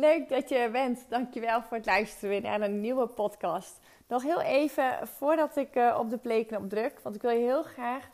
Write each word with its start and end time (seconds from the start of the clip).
Leuk 0.00 0.28
dat 0.28 0.48
je 0.48 0.56
er 0.56 0.70
bent. 0.70 1.04
Dankjewel 1.08 1.62
voor 1.62 1.76
het 1.76 1.86
luisteren 1.86 2.42
naar 2.42 2.60
een 2.60 2.80
nieuwe 2.80 3.06
podcast. 3.06 3.78
Nog 4.08 4.22
heel 4.22 4.40
even 4.40 5.08
voordat 5.08 5.56
ik 5.56 5.76
uh, 5.76 5.96
op 5.98 6.10
de 6.10 6.18
playknop 6.18 6.68
druk, 6.68 7.00
want 7.02 7.14
ik 7.14 7.22
wil 7.22 7.30
je 7.30 7.38
heel 7.38 7.62
graag 7.62 8.08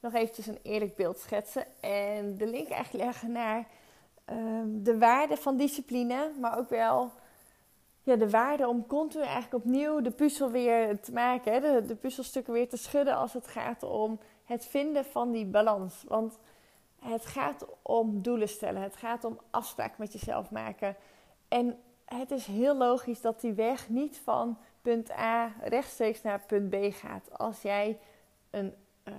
nog 0.00 0.14
eventjes 0.14 0.46
een 0.46 0.58
eerlijk 0.62 0.96
beeld 0.96 1.18
schetsen 1.18 1.66
en 1.80 2.36
de 2.36 2.46
link 2.46 2.68
eigenlijk 2.68 3.04
leggen 3.04 3.32
naar 3.32 3.66
um, 4.30 4.82
de 4.82 4.98
waarde 4.98 5.36
van 5.36 5.56
discipline, 5.56 6.30
maar 6.40 6.58
ook 6.58 6.68
wel 6.68 7.10
ja, 8.02 8.16
de 8.16 8.30
waarde 8.30 8.68
om 8.68 8.86
continu 8.86 9.22
eigenlijk 9.22 9.64
opnieuw 9.64 10.00
de 10.00 10.10
puzzel 10.10 10.50
weer 10.50 11.00
te 11.00 11.12
maken, 11.12 11.52
hè? 11.52 11.60
De, 11.60 11.86
de 11.86 11.96
puzzelstukken 11.96 12.52
weer 12.52 12.68
te 12.68 12.76
schudden 12.76 13.16
als 13.16 13.32
het 13.32 13.46
gaat 13.46 13.82
om 13.82 14.20
het 14.44 14.66
vinden 14.66 15.04
van 15.04 15.32
die 15.32 15.46
balans. 15.46 16.04
Want 16.08 16.38
het 16.98 17.26
gaat 17.26 17.66
om 17.82 18.22
doelen 18.22 18.48
stellen, 18.48 18.82
het 18.82 18.96
gaat 18.96 19.24
om 19.24 19.38
afspraken 19.50 19.96
met 19.98 20.12
jezelf 20.12 20.50
maken. 20.50 20.96
En 21.48 21.78
het 22.04 22.30
is 22.30 22.46
heel 22.46 22.76
logisch 22.76 23.20
dat 23.20 23.40
die 23.40 23.52
weg 23.52 23.88
niet 23.88 24.20
van 24.24 24.58
punt 24.82 25.10
A 25.10 25.52
rechtstreeks 25.62 26.22
naar 26.22 26.42
punt 26.46 26.70
B 26.70 26.76
gaat. 26.90 27.38
Als 27.38 27.62
jij 27.62 27.98
een 28.50 28.74
uh, 29.04 29.14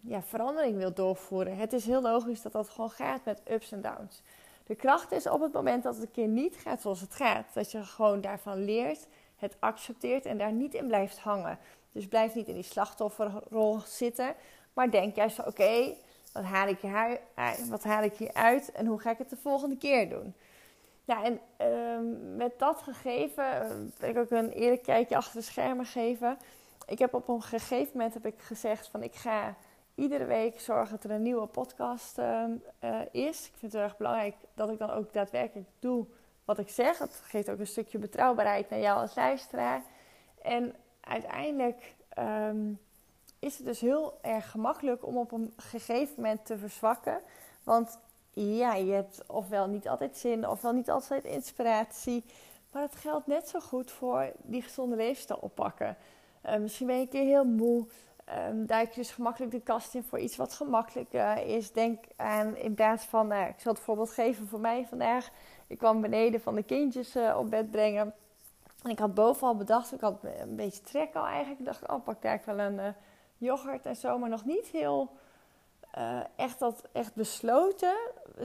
ja, 0.00 0.22
verandering 0.22 0.76
wilt 0.76 0.96
doorvoeren. 0.96 1.56
Het 1.56 1.72
is 1.72 1.86
heel 1.86 2.02
logisch 2.02 2.42
dat 2.42 2.52
dat 2.52 2.68
gewoon 2.68 2.90
gaat 2.90 3.24
met 3.24 3.40
ups 3.50 3.72
en 3.72 3.80
downs. 3.80 4.22
De 4.66 4.74
kracht 4.74 5.12
is 5.12 5.26
op 5.26 5.40
het 5.40 5.52
moment 5.52 5.82
dat 5.82 5.94
het 5.94 6.04
een 6.04 6.10
keer 6.10 6.28
niet 6.28 6.56
gaat 6.56 6.80
zoals 6.80 7.00
het 7.00 7.14
gaat. 7.14 7.46
Dat 7.54 7.70
je 7.70 7.84
gewoon 7.84 8.20
daarvan 8.20 8.64
leert, 8.64 9.06
het 9.36 9.56
accepteert 9.58 10.26
en 10.26 10.38
daar 10.38 10.52
niet 10.52 10.74
in 10.74 10.86
blijft 10.86 11.18
hangen. 11.18 11.58
Dus 11.92 12.08
blijf 12.08 12.34
niet 12.34 12.48
in 12.48 12.54
die 12.54 12.62
slachtofferrol 12.62 13.80
zitten. 13.86 14.34
Maar 14.72 14.90
denk 14.90 15.16
juist 15.16 15.46
oké, 15.46 15.94
wat, 16.32 16.44
haal 16.44 16.68
ik 16.68 16.78
hier, 16.78 17.20
wat 17.68 17.84
haal 17.84 18.02
ik 18.02 18.16
hier 18.16 18.32
uit 18.32 18.72
en 18.72 18.86
hoe 18.86 19.00
ga 19.00 19.10
ik 19.10 19.18
het 19.18 19.30
de 19.30 19.36
volgende 19.36 19.76
keer 19.76 20.08
doen? 20.08 20.34
Ja, 21.04 21.24
en 21.24 21.40
uh, 21.60 22.36
met 22.36 22.58
dat 22.58 22.82
gegeven 22.82 23.44
uh, 23.44 23.70
wil 23.98 24.08
ik 24.08 24.18
ook 24.18 24.30
een 24.30 24.50
eerlijk 24.50 24.82
kijkje 24.82 25.16
achter 25.16 25.34
de 25.34 25.46
schermen 25.46 25.84
geven. 25.84 26.38
Ik 26.86 26.98
heb 26.98 27.14
op 27.14 27.28
een 27.28 27.42
gegeven 27.42 27.90
moment 27.92 28.14
heb 28.14 28.26
ik 28.26 28.40
gezegd 28.42 28.88
van 28.88 29.02
ik 29.02 29.14
ga 29.14 29.54
iedere 29.94 30.24
week 30.24 30.60
zorgen 30.60 30.90
dat 30.90 31.04
er 31.04 31.10
een 31.10 31.22
nieuwe 31.22 31.46
podcast 31.46 32.18
uh, 32.18 32.44
is. 33.10 33.46
Ik 33.46 33.52
vind 33.56 33.72
het 33.72 33.82
erg 33.82 33.96
belangrijk 33.96 34.34
dat 34.54 34.70
ik 34.70 34.78
dan 34.78 34.90
ook 34.90 35.12
daadwerkelijk 35.12 35.68
doe 35.78 36.06
wat 36.44 36.58
ik 36.58 36.68
zeg. 36.68 36.98
Het 36.98 37.22
geeft 37.24 37.50
ook 37.50 37.58
een 37.58 37.66
stukje 37.66 37.98
betrouwbaarheid 37.98 38.70
naar 38.70 38.80
jou 38.80 39.00
als 39.00 39.14
luisteraar. 39.14 39.82
En 40.42 40.74
uiteindelijk 41.00 41.94
is 43.38 43.56
het 43.56 43.66
dus 43.66 43.80
heel 43.80 44.18
erg 44.22 44.50
gemakkelijk 44.50 45.06
om 45.06 45.16
op 45.16 45.32
een 45.32 45.52
gegeven 45.56 46.14
moment 46.16 46.46
te 46.46 46.58
verzwakken. 46.58 47.20
Want 47.62 47.98
ja, 48.34 48.74
je 48.74 48.92
hebt 48.92 49.22
ofwel 49.26 49.66
niet 49.66 49.88
altijd 49.88 50.16
zin, 50.16 50.48
ofwel 50.48 50.72
niet 50.72 50.90
altijd 50.90 51.24
inspiratie. 51.24 52.24
Maar 52.72 52.82
het 52.82 52.96
geldt 52.96 53.26
net 53.26 53.48
zo 53.48 53.60
goed 53.60 53.90
voor 53.90 54.32
die 54.42 54.62
gezonde 54.62 54.96
levensstijl 54.96 55.38
oppakken. 55.42 55.96
Uh, 56.46 56.56
misschien 56.56 56.86
ben 56.86 56.96
je 56.96 57.02
een 57.02 57.08
keer 57.08 57.24
heel 57.24 57.44
moe. 57.44 57.86
Um, 58.48 58.66
duik 58.66 58.90
je 58.90 59.00
dus 59.00 59.10
gemakkelijk 59.10 59.52
de 59.52 59.60
kast 59.60 59.94
in 59.94 60.02
voor 60.02 60.18
iets 60.18 60.36
wat 60.36 60.54
gemakkelijker 60.54 61.46
is. 61.46 61.72
Denk 61.72 62.04
aan 62.16 62.56
in 62.56 62.74
plaats 62.74 63.04
van, 63.04 63.26
nou, 63.26 63.48
ik 63.48 63.60
zal 63.60 63.72
het 63.72 63.82
voorbeeld 63.82 64.10
geven 64.10 64.46
voor 64.46 64.60
mij 64.60 64.86
vandaag. 64.86 65.30
Ik 65.66 65.78
kwam 65.78 66.00
beneden 66.00 66.40
van 66.40 66.54
de 66.54 66.62
kindjes 66.62 67.16
uh, 67.16 67.36
op 67.38 67.50
bed 67.50 67.70
brengen. 67.70 68.14
En 68.82 68.90
ik 68.90 68.98
had 68.98 69.14
bovenal 69.14 69.56
bedacht, 69.56 69.92
ik 69.92 70.00
had 70.00 70.18
een 70.22 70.56
beetje 70.56 70.82
trek 70.82 71.14
al 71.14 71.26
eigenlijk. 71.26 71.58
Ik 71.58 71.66
dacht, 71.66 71.88
oh, 71.88 72.04
pak 72.04 72.22
daar 72.22 72.42
wel 72.46 72.58
een 72.58 72.74
uh, 72.74 72.88
yoghurt 73.36 73.86
en 73.86 73.96
zo. 73.96 74.18
Maar 74.18 74.28
nog 74.28 74.44
niet 74.44 74.66
heel 74.66 75.10
uh, 75.98 76.20
echt, 76.36 76.58
dat, 76.58 76.82
echt 76.92 77.14
besloten. 77.14 77.96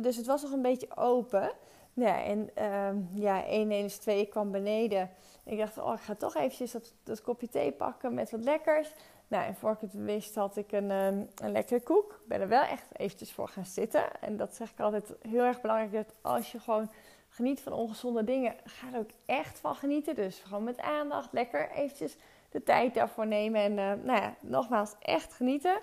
Dus 0.01 0.15
het 0.15 0.25
was 0.25 0.41
nog 0.41 0.51
een 0.51 0.61
beetje 0.61 0.97
open. 0.97 1.51
Ja, 1.93 2.23
en 2.23 2.49
uh, 2.57 3.21
ja, 3.21 3.45
1 3.45 3.71
1 3.71 3.85
is 3.85 3.97
2, 3.97 4.19
ik 4.19 4.29
kwam 4.29 4.51
beneden. 4.51 5.09
Ik 5.43 5.57
dacht, 5.57 5.77
oh, 5.77 5.93
ik 5.93 5.99
ga 5.99 6.15
toch 6.15 6.35
eventjes 6.35 6.71
dat, 6.71 6.93
dat 7.03 7.21
kopje 7.21 7.49
thee 7.49 7.71
pakken 7.71 8.13
met 8.13 8.31
wat 8.31 8.43
lekkers. 8.43 8.93
Nou, 9.27 9.45
en 9.45 9.55
voor 9.55 9.71
ik 9.71 9.79
het 9.79 9.93
wist 9.93 10.35
had 10.35 10.57
ik 10.57 10.71
een, 10.71 10.91
um, 10.91 11.29
een 11.35 11.51
lekkere 11.51 11.81
koek. 11.81 12.11
Ik 12.11 12.27
ben 12.27 12.41
er 12.41 12.47
wel 12.47 12.61
echt 12.61 12.87
eventjes 12.97 13.31
voor 13.31 13.47
gaan 13.47 13.65
zitten. 13.65 14.21
En 14.21 14.37
dat 14.37 14.55
zeg 14.55 14.71
ik 14.71 14.79
altijd 14.79 15.13
heel 15.21 15.43
erg 15.43 15.61
belangrijk. 15.61 15.91
Dat 15.91 16.15
als 16.21 16.51
je 16.51 16.59
gewoon 16.59 16.89
geniet 17.29 17.61
van 17.61 17.73
ongezonde 17.73 18.23
dingen, 18.23 18.55
ga 18.63 18.87
er 18.93 18.99
ook 18.99 19.09
echt 19.25 19.59
van 19.59 19.75
genieten. 19.75 20.15
Dus 20.15 20.39
gewoon 20.39 20.63
met 20.63 20.79
aandacht, 20.79 21.33
lekker 21.33 21.71
eventjes 21.71 22.15
de 22.49 22.63
tijd 22.63 22.93
daarvoor 22.93 23.27
nemen. 23.27 23.61
En 23.61 23.71
uh, 23.71 24.05
nou 24.05 24.21
ja, 24.21 24.35
nogmaals, 24.39 24.95
echt 24.99 25.33
genieten. 25.33 25.79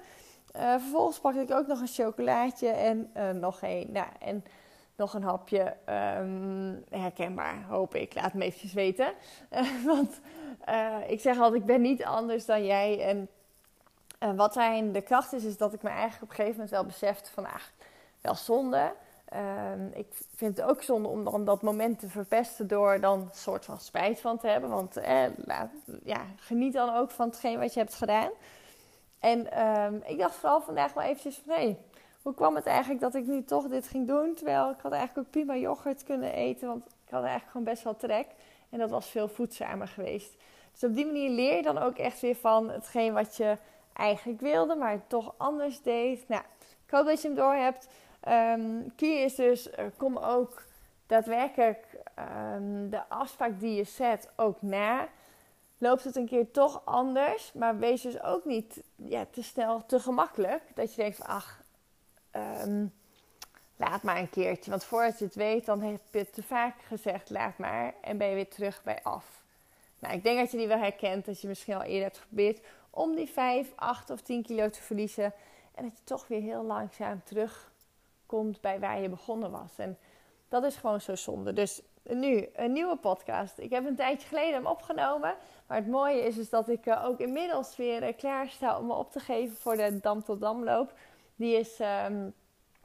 Uh, 0.56 0.70
vervolgens 0.70 1.18
pakte 1.18 1.40
ik 1.40 1.50
ook 1.50 1.66
nog 1.66 1.80
een 1.80 1.86
chocolaatje 1.86 2.68
en 2.68 3.10
uh, 3.16 3.30
nog 3.30 3.58
een. 3.62 3.88
Nou, 3.92 4.06
en 4.20 4.44
nog 4.96 5.14
een 5.14 5.22
hapje. 5.22 5.76
Um, 6.20 6.84
herkenbaar, 6.90 7.64
hoop 7.68 7.94
ik. 7.94 8.14
Laat 8.14 8.34
me 8.34 8.44
eventjes 8.44 8.72
weten. 8.72 9.12
Uh, 9.52 9.84
want 9.94 10.20
ik 11.06 11.20
zeg 11.20 11.38
altijd, 11.38 11.60
ik 11.60 11.66
ben 11.66 11.80
niet 11.80 12.04
anders 12.04 12.46
dan 12.46 12.64
jij. 12.64 13.00
En 13.00 13.28
wat 14.36 14.52
zijn 14.52 14.92
de 14.92 15.00
kracht 15.00 15.32
is, 15.32 15.44
is 15.44 15.56
dat 15.56 15.72
ik 15.72 15.82
me 15.82 15.88
eigenlijk 15.88 16.22
op 16.22 16.28
een 16.28 16.34
gegeven 16.34 16.56
moment 16.56 16.70
wel 16.70 16.84
besefte 16.84 17.30
van... 17.30 17.44
Ah, 17.44 17.54
wel 18.20 18.34
zonde. 18.34 18.92
Ehm, 19.24 19.86
ik 19.92 20.06
vind 20.34 20.56
het 20.56 20.66
ook 20.66 20.82
zonde 20.82 21.08
om 21.08 21.24
dan 21.24 21.44
dat 21.44 21.62
moment 21.62 21.98
te 21.98 22.08
verpesten 22.08 22.66
door 22.66 23.00
dan 23.00 23.20
een 23.20 23.28
soort 23.32 23.64
van 23.64 23.80
spijt 23.80 24.20
van 24.20 24.38
te 24.38 24.48
hebben. 24.48 24.70
Want 24.70 24.96
laat, 25.36 25.70
ja, 26.04 26.20
geniet 26.36 26.72
dan 26.72 26.94
ook 26.94 27.10
van 27.10 27.26
hetgeen 27.26 27.58
wat 27.58 27.74
je 27.74 27.80
hebt 27.80 27.94
gedaan. 27.94 28.30
En 29.20 29.66
um, 29.68 30.02
ik 30.04 30.18
dacht 30.18 30.34
vooral 30.34 30.60
vandaag 30.60 30.92
wel 30.92 31.04
eventjes 31.04 31.42
van... 31.44 31.54
Hey, 31.54 31.78
hoe 32.22 32.34
kwam 32.34 32.54
het 32.54 32.66
eigenlijk 32.66 33.00
dat 33.00 33.14
ik 33.14 33.26
nu 33.26 33.44
toch 33.44 33.68
dit 33.68 33.88
ging 33.88 34.06
doen? 34.06 34.34
Terwijl 34.34 34.70
ik 34.70 34.80
had 34.82 34.92
eigenlijk 34.92 35.26
ook 35.26 35.32
prima 35.32 35.56
yoghurt 35.56 36.04
kunnen 36.04 36.32
eten. 36.32 36.68
Want 36.68 36.86
ik 36.86 37.10
had 37.10 37.20
eigenlijk 37.20 37.50
gewoon 37.50 37.66
best 37.66 37.82
wel 37.82 37.96
trek. 37.96 38.26
En 38.70 38.78
dat 38.78 38.90
was 38.90 39.08
veel 39.08 39.28
voedzamer 39.28 39.88
geweest. 39.88 40.36
Dus 40.72 40.84
op 40.84 40.94
die 40.94 41.06
manier 41.06 41.30
leer 41.30 41.56
je 41.56 41.62
dan 41.62 41.78
ook 41.78 41.96
echt 41.96 42.20
weer 42.20 42.36
van 42.36 42.70
hetgeen 42.70 43.12
wat 43.12 43.36
je 43.36 43.58
eigenlijk 43.92 44.40
wilde. 44.40 44.74
Maar 44.74 45.06
toch 45.06 45.34
anders 45.36 45.82
deed. 45.82 46.28
Nou, 46.28 46.42
ik 46.86 46.90
hoop 46.90 47.06
dat 47.06 47.22
je 47.22 47.28
hem 47.28 47.36
door 47.36 47.54
hebt. 47.54 47.88
Um, 48.28 48.94
key 48.96 49.24
is 49.24 49.34
dus, 49.34 49.70
kom 49.96 50.16
ook 50.16 50.62
daadwerkelijk 51.06 51.86
um, 52.54 52.90
de 52.90 53.08
afspraak 53.08 53.60
die 53.60 53.74
je 53.74 53.84
zet 53.84 54.30
ook 54.36 54.62
na 54.62 55.08
loopt 55.78 56.04
het 56.04 56.16
een 56.16 56.26
keer 56.26 56.50
toch 56.50 56.82
anders. 56.84 57.52
Maar 57.52 57.78
wees 57.78 58.02
dus 58.02 58.22
ook 58.22 58.44
niet 58.44 58.82
ja, 58.96 59.26
te 59.30 59.42
snel 59.42 59.86
te 59.86 60.00
gemakkelijk. 60.00 60.62
Dat 60.74 60.94
je 60.94 61.02
denkt 61.02 61.16
van 61.16 61.26
ach, 61.26 61.62
um, 62.32 62.92
laat 63.76 64.02
maar 64.02 64.18
een 64.18 64.30
keertje. 64.30 64.70
Want 64.70 64.84
voordat 64.84 65.18
je 65.18 65.24
het 65.24 65.34
weet, 65.34 65.66
dan 65.66 65.80
heb 65.80 66.00
je 66.10 66.30
te 66.30 66.42
vaak 66.42 66.82
gezegd 66.82 67.30
laat 67.30 67.58
maar. 67.58 67.94
En 68.02 68.18
ben 68.18 68.28
je 68.28 68.34
weer 68.34 68.48
terug 68.48 68.82
bij 68.82 69.02
af. 69.02 69.44
Nou, 69.98 70.14
ik 70.14 70.22
denk 70.22 70.38
dat 70.38 70.50
je 70.50 70.56
die 70.56 70.68
wel 70.68 70.78
herkent. 70.78 71.24
Dat 71.24 71.40
je 71.40 71.48
misschien 71.48 71.74
al 71.74 71.82
eerder 71.82 72.02
hebt 72.02 72.18
geprobeerd 72.18 72.60
om 72.90 73.14
die 73.14 73.28
5, 73.28 73.72
8 73.76 74.10
of 74.10 74.20
10 74.20 74.42
kilo 74.42 74.70
te 74.70 74.82
verliezen. 74.82 75.32
En 75.74 75.84
dat 75.84 75.96
je 75.96 76.04
toch 76.04 76.28
weer 76.28 76.40
heel 76.40 76.64
langzaam 76.64 77.22
terugkomt 77.24 78.60
bij 78.60 78.80
waar 78.80 79.00
je 79.00 79.08
begonnen 79.08 79.50
was. 79.50 79.72
En 79.76 79.98
dat 80.48 80.64
is 80.64 80.76
gewoon 80.76 81.00
zo 81.00 81.14
zonde. 81.14 81.52
Dus 81.52 81.82
nu 82.08 82.48
een 82.54 82.72
nieuwe 82.72 82.96
podcast. 82.96 83.58
Ik 83.58 83.70
heb 83.70 83.86
een 83.86 83.96
tijdje 83.96 84.28
geleden 84.28 84.54
hem 84.54 84.66
opgenomen. 84.66 85.34
Maar 85.66 85.76
het 85.76 85.86
mooie 85.86 86.22
is, 86.22 86.36
is 86.36 86.50
dat 86.50 86.68
ik 86.68 86.86
uh, 86.86 87.04
ook 87.04 87.20
inmiddels 87.20 87.76
weer 87.76 88.02
uh, 88.02 88.08
klaar 88.16 88.48
sta 88.48 88.78
om 88.78 88.86
me 88.86 88.94
op 88.94 89.12
te 89.12 89.20
geven 89.20 89.56
voor 89.56 89.76
de 89.76 90.00
Dam 90.00 90.24
tot 90.24 90.40
Damloop. 90.40 90.92
Die 91.36 91.58
is 91.58 91.78
um, 91.80 92.34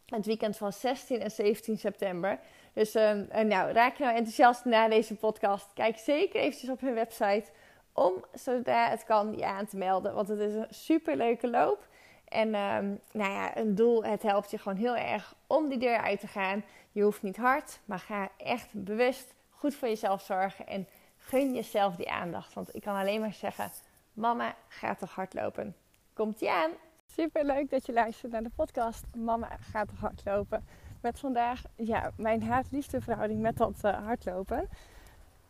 het 0.06 0.26
weekend 0.26 0.58
van 0.58 0.74
16 0.74 1.20
en 1.20 1.32
17 1.32 1.78
september. 1.78 2.40
Dus 2.74 2.96
um, 2.96 3.28
nou, 3.32 3.72
raak 3.72 3.98
je 3.98 4.04
nou 4.04 4.16
enthousiast 4.16 4.66
na 4.66 4.88
deze 4.88 5.16
podcast? 5.16 5.74
Kijk 5.74 5.98
zeker 5.98 6.40
eventjes 6.40 6.70
op 6.70 6.80
hun 6.82 6.94
website 6.94 7.46
om 7.94 8.14
zodra 8.34 8.90
het 8.90 9.04
kan 9.04 9.38
je 9.38 9.46
aan 9.46 9.66
te 9.66 9.78
melden. 9.78 10.14
Want 10.14 10.28
het 10.28 10.40
is 10.40 10.54
een 10.54 10.68
super 10.70 11.16
leuke 11.16 11.50
loop. 11.50 11.88
En 12.32 12.56
um, 12.56 13.00
nou 13.12 13.32
ja, 13.32 13.58
een 13.58 13.76
doel, 13.76 14.04
het 14.04 14.22
helpt 14.22 14.52
je 14.52 14.58
gewoon 14.58 14.78
heel 14.78 14.96
erg 14.96 15.36
om 15.48 15.70
die 15.70 15.78
deur 15.78 15.98
uit 15.98 16.20
te 16.20 16.28
gaan. 16.28 16.64
Je 16.92 17.04
hoeft 17.04 17.22
niet 17.22 17.38
hard, 17.38 17.80
maar 17.86 18.00
ga 18.00 18.30
echt 18.38 18.68
bewust 18.72 19.34
goed 19.50 19.76
voor 19.76 19.88
jezelf 19.88 20.22
zorgen. 20.22 20.68
En 20.68 20.88
gun 21.18 21.54
jezelf 21.54 21.96
die 21.96 22.12
aandacht. 22.12 22.54
Want 22.54 22.76
ik 22.76 22.82
kan 22.82 22.96
alleen 22.96 23.20
maar 23.20 23.34
zeggen, 23.34 23.72
mama 24.14 24.56
gaat 24.68 25.00
toch 25.00 25.16
hardlopen. 25.16 25.76
Komt 26.14 26.42
ie 26.42 26.52
aan! 26.52 26.72
Super 27.06 27.46
leuk 27.46 27.70
dat 27.70 27.86
je 27.86 27.94
luistert 27.94 28.32
naar 28.32 28.44
de 28.44 28.52
podcast 28.56 29.04
Mama 29.16 29.50
gaat 29.60 29.88
toch 29.88 30.00
hardlopen. 30.00 30.68
Met 31.02 31.20
vandaag 31.20 31.64
ja, 31.76 32.12
mijn 32.18 32.44
haat-liefde 32.44 33.02
verhouding 33.02 33.42
met 33.42 33.58
dat 33.58 33.82
uh, 33.86 34.06
hardlopen. 34.06 34.70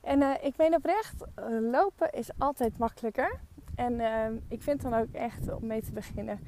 En 0.02 0.22
uh, 0.22 0.34
ik 0.42 0.58
meen 0.58 0.76
oprecht, 0.76 1.26
uh, 1.40 1.72
lopen 1.72 2.12
is 2.12 2.30
altijd 2.38 2.78
makkelijker. 2.78 3.40
En 3.76 4.00
ehm, 4.00 4.36
ik 4.48 4.62
vind 4.62 4.82
dan 4.82 4.94
ook 4.94 5.12
echt 5.12 5.54
om 5.54 5.68
mee 5.68 5.82
te 5.82 5.92
beginnen. 5.92 6.40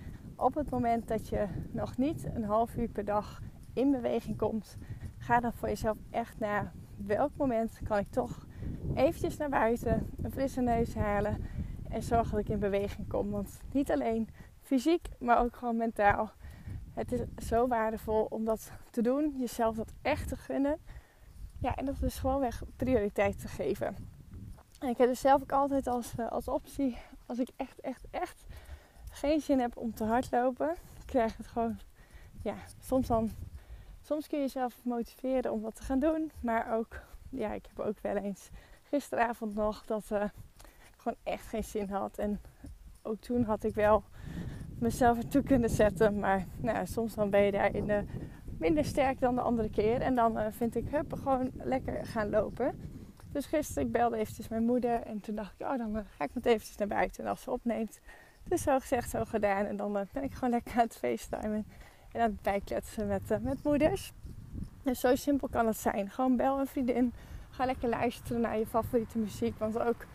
Op 0.44 0.56
het 0.56 0.70
moment 0.70 1.08
dat 1.08 1.30
je 1.30 1.48
nog 1.72 1.98
niet 1.98 2.26
een 2.34 2.44
half 2.44 2.76
uur 2.76 2.88
per 2.88 3.06
dag 3.06 3.42
in 3.74 3.92
beweging 3.92 4.38
komt, 4.38 4.78
ga 5.18 5.40
dan 5.40 5.54
voor 5.54 5.68
jezelf 5.68 5.98
echt 6.10 6.40
na 6.40 6.72
welk 6.98 7.32
moment 7.36 7.80
kan 7.84 7.98
ik 7.98 8.12
toch 8.12 8.48
eventjes 8.96 9.38
naar 9.38 9.50
buiten, 9.50 10.10
een 10.22 10.32
frisse 10.32 10.62
neus 10.62 10.96
halen 10.96 11.46
en 11.90 12.04
zorgen 12.04 12.32
dat 12.32 12.40
ik 12.40 12.50
in 12.50 12.60
beweging 12.60 13.08
kom. 13.08 13.30
Want 13.30 13.62
niet 13.72 13.92
alleen 13.92 14.30
fysiek, 14.62 15.10
maar 15.20 15.40
ook 15.40 15.56
gewoon 15.56 15.78
mentaal. 15.78 16.32
Het 16.94 17.12
is 17.12 17.48
zo 17.48 17.68
waardevol 17.68 18.26
om 18.30 18.46
dat 18.46 18.72
te 18.90 19.02
doen, 19.02 19.36
jezelf 19.38 19.76
dat 19.76 19.94
echt 20.02 20.28
te 20.28 20.36
gunnen. 20.36 20.78
Ja, 21.60 21.76
en 21.76 21.86
dat 21.86 22.02
is 22.02 22.20
gewoon 22.20 22.40
weg 22.40 22.64
prioriteit 22.76 23.40
te 23.40 23.48
geven. 23.48 23.96
En 24.80 24.90
ik 24.90 24.98
heb 24.98 25.08
dus 25.08 25.20
zelf 25.20 25.42
ook 25.42 25.52
altijd 25.52 25.88
als, 25.88 26.14
eh, 26.16 26.32
als 26.32 26.48
optie, 26.48 26.98
als 27.26 27.40
ik 27.40 27.50
echt, 27.56 27.80
echt, 27.80 28.06
echt 28.10 28.46
geen 29.14 29.42
zin 29.42 29.60
heb 29.60 29.78
om 29.78 29.94
te 29.94 30.04
hardlopen, 30.04 30.76
krijg 31.06 31.38
het 31.38 31.48
gewoon, 31.48 31.80
ja, 32.44 32.56
soms 32.80 33.08
dan, 33.08 33.32
soms 34.02 34.28
kun 34.28 34.38
je 34.38 34.44
jezelf 34.44 34.80
motiveren 34.84 35.52
om 35.52 35.62
wat 35.62 35.76
te 35.76 35.84
gaan 35.84 36.00
doen. 36.00 36.32
Maar 36.40 36.78
ook, 36.78 37.00
ja, 37.30 37.54
ik 37.54 37.66
heb 37.66 37.86
ook 37.86 38.00
wel 38.02 38.16
eens 38.16 38.50
gisteravond 38.84 39.56
nog 39.56 39.86
dat 39.86 40.10
uh, 40.12 40.24
ik 40.64 40.98
gewoon 40.98 41.18
echt 41.24 41.48
geen 41.48 41.64
zin 41.64 41.90
had. 41.90 42.18
En 42.18 42.42
ook 43.02 43.20
toen 43.20 43.44
had 43.44 43.64
ik 43.64 43.76
wel 43.76 44.04
mezelf 44.80 45.18
ertoe 45.18 45.44
kunnen 45.44 45.70
zetten. 45.70 46.20
Maar 46.20 46.46
nou, 46.56 46.86
soms 46.86 47.14
dan 47.16 47.30
ben 47.30 47.42
je 47.42 47.52
daar 47.52 47.76
in 47.76 47.86
de 47.86 48.04
minder 48.58 48.86
sterk 48.86 49.20
dan 49.20 49.36
de 49.36 49.42
andere 49.42 49.70
keer. 49.70 50.02
En 50.02 50.16
dan 50.16 50.38
uh, 50.38 50.46
vind 50.50 50.76
ik, 50.76 50.90
hup, 50.90 51.14
gewoon 51.14 51.52
lekker 51.54 52.06
gaan 52.06 52.30
lopen. 52.30 52.80
Dus 53.32 53.46
gisteren, 53.46 53.84
ik 53.84 53.92
belde 53.92 54.18
eventjes 54.18 54.48
mijn 54.48 54.64
moeder. 54.66 55.02
En 55.02 55.20
toen 55.20 55.36
dacht 55.36 55.54
ik, 55.58 55.66
oh, 55.66 55.78
dan 55.78 55.96
uh, 55.96 56.02
ga 56.18 56.24
ik 56.24 56.34
met 56.34 56.46
eventjes 56.46 56.78
naar 56.78 56.88
buiten. 56.88 57.24
En 57.24 57.30
als 57.30 57.42
ze 57.42 57.52
opneemt, 57.52 58.00
dus 58.44 58.62
zo 58.62 58.80
gezegd, 58.80 59.10
zo 59.10 59.24
gedaan. 59.26 59.66
En 59.66 59.78
dan 59.78 59.98
uh, 59.98 60.02
ben 60.12 60.24
ik 60.24 60.34
gewoon 60.34 60.50
lekker 60.50 60.74
aan 60.74 60.80
het 60.80 60.98
facetimen. 60.98 61.66
En 62.12 62.22
aan 62.22 62.30
het 62.30 62.42
bijkletsen 62.42 63.08
met, 63.08 63.42
met 63.42 63.64
moeders. 63.64 64.14
Dus 64.84 65.00
zo 65.00 65.16
simpel 65.16 65.48
kan 65.48 65.68
het 65.68 65.78
zijn. 65.78 66.10
Gewoon 66.10 66.36
bel 66.36 66.60
een 66.60 66.68
vriendin. 66.68 67.14
Ga 67.50 67.66
lekker 67.66 67.90
luisteren 67.90 68.42
naar 68.42 68.58
je 68.58 68.68
favoriete 68.68 69.18
muziek. 69.18 69.58
Want 69.58 69.80
ook 69.80 70.06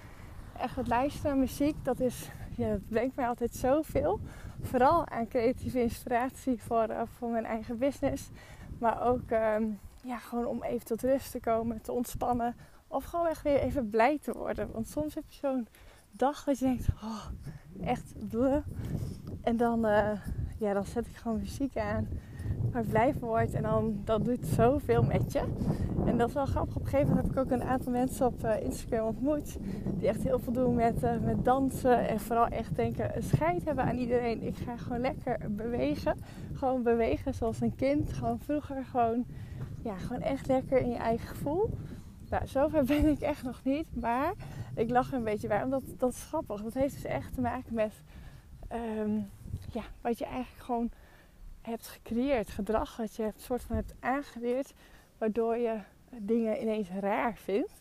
echt 0.59 0.77
het 0.77 0.89
luisteren 0.89 1.31
naar 1.31 1.41
muziek, 1.41 1.77
dat 1.83 2.01
is 2.01 2.31
ja, 2.57 2.69
dat 2.71 2.89
brengt 2.89 3.17
mij 3.17 3.27
altijd 3.27 3.55
zoveel. 3.55 4.21
Vooral 4.61 5.07
aan 5.07 5.29
creatieve 5.29 5.81
inspiratie 5.81 6.63
voor, 6.63 6.91
uh, 6.91 7.03
voor 7.19 7.29
mijn 7.29 7.45
eigen 7.45 7.79
business. 7.79 8.31
Maar 8.79 9.03
ook 9.03 9.31
um, 9.31 9.79
ja, 10.03 10.19
gewoon 10.19 10.47
om 10.47 10.63
even 10.63 10.87
tot 10.87 11.03
rust 11.03 11.31
te 11.31 11.41
komen, 11.41 11.83
te 11.83 11.93
ontspannen. 11.93 12.57
Of 12.89 13.05
gewoon 13.05 13.27
echt 13.27 13.43
weer 13.43 13.61
even 13.61 13.91
blij 13.91 14.19
te 14.19 14.33
worden. 14.33 14.73
Want 14.73 14.89
soms 14.89 15.15
heb 15.15 15.25
je 15.29 15.39
zo'n 15.39 15.69
dag 16.13 16.45
dat 16.45 16.59
je 16.59 16.65
denkt, 16.65 16.89
oh, 17.03 17.25
echt 17.81 18.29
bleh. 18.29 18.63
En 19.43 19.57
dan, 19.57 19.87
uh, 19.87 20.11
ja, 20.59 20.73
dan 20.73 20.85
zet 20.85 21.07
ik 21.07 21.17
gewoon 21.17 21.39
muziek 21.39 21.77
aan 21.77 22.09
waar 22.73 22.83
ik 22.83 22.89
blij 22.89 23.15
word. 23.21 23.55
En 23.55 23.63
dan 23.63 24.01
dat 24.05 24.25
doet 24.25 24.47
zoveel 24.47 25.03
met 25.03 25.33
je. 25.33 25.43
En 26.07 26.19
dat 26.19 26.29
is 26.29 26.35
wel 26.35 26.47
grappig. 26.47 26.77
Op 26.77 26.83
een 26.83 26.89
gegeven 26.89 27.09
moment 27.09 27.27
heb 27.27 27.37
ik 27.37 27.43
ook 27.43 27.61
een 27.61 27.69
aantal 27.69 27.93
mensen 27.93 28.27
op 28.27 28.45
uh, 28.45 28.63
Instagram 28.63 29.07
ontmoet. 29.07 29.57
Die 29.99 30.09
echt 30.09 30.23
heel 30.23 30.39
veel 30.39 30.53
doen 30.53 30.75
met, 30.75 31.03
uh, 31.03 31.11
met 31.25 31.45
dansen. 31.45 32.09
En 32.09 32.21
vooral 32.21 32.47
echt 32.47 32.77
denken, 32.77 33.11
scheid 33.23 33.65
hebben 33.65 33.85
aan 33.85 33.97
iedereen. 33.97 34.43
Ik 34.43 34.57
ga 34.57 34.77
gewoon 34.77 35.01
lekker 35.01 35.39
bewegen. 35.51 36.17
Gewoon 36.53 36.83
bewegen 36.83 37.35
zoals 37.35 37.61
een 37.61 37.75
kind. 37.75 38.13
Gewoon 38.13 38.39
vroeger 38.39 38.85
gewoon, 38.85 39.25
ja, 39.83 39.97
gewoon 39.97 40.23
echt 40.23 40.47
lekker 40.47 40.79
in 40.79 40.91
je 40.91 40.97
eigen 40.97 41.29
gevoel. 41.29 41.71
Nou, 42.29 42.47
zover 42.47 42.85
ben 42.95 43.07
ik 43.07 43.21
echt 43.21 43.43
nog 43.43 43.61
niet. 43.65 43.87
Maar 44.01 44.33
ik 44.79 44.91
lach 44.91 45.09
er 45.09 45.15
een 45.15 45.25
beetje 45.25 45.49
bij. 45.49 45.63
Omdat 45.63 45.83
dat 45.97 46.13
is 46.13 46.23
grappig. 46.23 46.63
Dat 46.63 46.75
heeft 46.75 46.95
dus 46.95 47.05
echt 47.05 47.35
te 47.35 47.41
maken 47.41 47.75
met 47.75 47.93
um, 48.73 49.31
ja, 49.73 49.83
wat 50.01 50.19
je 50.19 50.25
eigenlijk 50.25 50.65
gewoon 50.65 50.91
hebt 51.63 51.89
gecreëerd. 51.89 52.49
Gedrag 52.49 52.97
dat 52.97 53.17
je 53.17 53.23
het 53.23 53.41
soort 53.41 53.63
van 53.63 53.77
hebt 53.77 53.95
aangeleerd. 54.01 54.73
Waardoor 55.19 55.57
je 55.57 55.79
dingen 56.11 56.63
ineens 56.63 56.89
raar 57.01 57.37
vindt. 57.37 57.73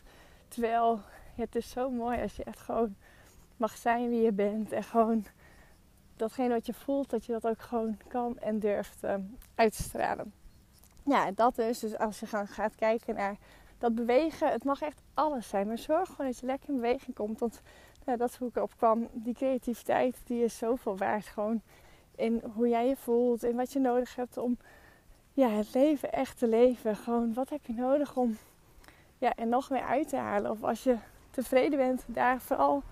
Terwijl 0.48 1.00
het 1.36 1.56
is 1.56 1.70
zo 1.70 1.90
mooi 1.90 2.22
als 2.22 2.36
je 2.36 2.44
echt 2.44 2.60
gewoon 2.60 2.96
mag 3.58 3.78
zijn 3.78 4.10
wie 4.10 4.22
je 4.22 4.32
bent. 4.32 4.72
En 4.72 4.84
gewoon 4.84 5.26
datgene 6.16 6.54
wat 6.54 6.66
je 6.66 6.74
voelt, 6.74 7.10
dat 7.10 7.26
je 7.26 7.32
dat 7.32 7.48
ook 7.48 7.62
gewoon 7.62 7.98
kan 8.08 8.38
en 8.40 8.60
durft 8.60 9.04
uh, 9.04 9.14
uit 9.56 9.76
te 9.76 9.84
stralen. 9.84 10.34
Ja, 11.04 11.32
dat 11.32 11.56
dus. 11.56 11.80
Dus 11.80 11.98
als 11.98 12.20
je 12.20 12.26
gaat 12.46 12.76
kijken 12.76 13.16
naar 13.16 13.38
dat 13.77 13.95
bewegen, 13.95 14.51
het 14.51 14.63
mag 14.63 14.81
echt 14.81 15.01
alles 15.13 15.50
zijn. 15.50 15.68
Maar 15.68 15.77
zorg 15.77 16.09
gewoon 16.09 16.25
dat 16.25 16.39
je 16.39 16.45
lekker 16.45 16.69
in 16.69 16.75
beweging 16.75 17.15
komt. 17.15 17.39
Want 17.39 17.62
dat 18.06 18.29
is 18.29 18.35
hoe 18.35 18.47
ik 18.47 18.56
erop 18.56 18.77
kwam. 18.77 19.07
Die 19.12 19.33
creativiteit, 19.33 20.21
die 20.25 20.44
is 20.44 20.57
zoveel 20.57 20.97
waard. 20.97 21.25
Gewoon 21.25 21.62
in 22.15 22.41
hoe 22.53 22.68
jij 22.68 22.88
je 22.88 22.95
voelt. 22.95 23.44
En 23.44 23.56
wat 23.56 23.74
je 23.74 23.79
nodig 23.79 24.15
hebt 24.15 24.38
om 24.38 24.57
ja, 25.33 25.50
het 25.50 25.74
leven 25.74 26.13
echt 26.13 26.38
te 26.38 26.47
leven. 26.47 26.95
Gewoon, 26.95 27.33
wat 27.33 27.50
heb 27.50 27.65
je 27.65 27.74
nodig 27.74 28.15
om 28.15 28.38
ja, 29.18 29.35
er 29.35 29.47
nog 29.47 29.69
meer 29.69 29.83
uit 29.83 30.09
te 30.09 30.15
halen? 30.15 30.51
Of 30.51 30.63
als 30.63 30.83
je 30.83 30.95
tevreden 31.29 31.77
bent, 31.77 32.03
daar 32.07 32.41
vooral 32.41 32.83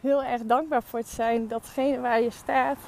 heel 0.00 0.22
erg 0.22 0.42
dankbaar 0.42 0.82
voor 0.82 1.02
te 1.02 1.14
zijn. 1.14 1.48
Datgene 1.48 2.00
waar 2.00 2.20
je 2.20 2.30
staat, 2.30 2.78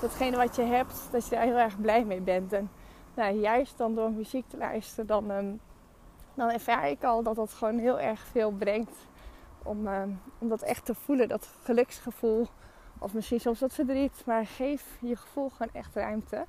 datgene 0.00 0.36
wat 0.36 0.56
je 0.56 0.62
hebt, 0.62 1.08
dat 1.10 1.24
je 1.24 1.34
daar 1.34 1.44
heel 1.44 1.58
erg 1.58 1.80
blij 1.80 2.04
mee 2.04 2.20
bent. 2.20 2.52
En 2.52 2.70
nou, 3.14 3.40
juist 3.40 3.78
dan 3.78 3.94
door 3.94 4.10
muziek 4.10 4.48
te 4.48 4.56
luisteren, 4.56 5.06
dan, 5.06 5.30
um, 5.30 5.60
dan 6.34 6.50
ervaar 6.50 6.90
ik 6.90 7.04
al 7.04 7.22
dat 7.22 7.36
dat 7.36 7.52
gewoon 7.52 7.78
heel 7.78 8.00
erg 8.00 8.20
veel 8.20 8.50
brengt. 8.50 8.96
Om, 9.62 9.86
um, 9.86 10.20
om 10.38 10.48
dat 10.48 10.62
echt 10.62 10.84
te 10.84 10.94
voelen, 10.94 11.28
dat 11.28 11.50
geluksgevoel. 11.62 12.46
Of 12.98 13.14
misschien 13.14 13.40
soms 13.40 13.60
wat 13.60 13.74
verdriet. 13.74 14.22
Maar 14.26 14.46
geef 14.46 14.98
je 15.00 15.16
gevoel 15.16 15.48
gewoon 15.48 15.72
echt 15.72 15.94
ruimte. 15.94 16.46